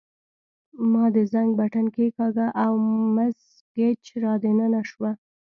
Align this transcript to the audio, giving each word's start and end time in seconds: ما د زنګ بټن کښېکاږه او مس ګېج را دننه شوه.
ما 0.91 1.05
د 1.15 1.17
زنګ 1.31 1.49
بټن 1.59 1.85
کښېکاږه 1.95 2.47
او 2.63 2.73
مس 3.15 3.39
ګېج 3.75 4.01
را 4.23 4.33
دننه 4.43 4.81
شوه. 4.89 5.11